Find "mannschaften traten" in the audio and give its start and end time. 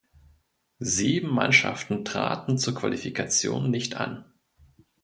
1.29-2.57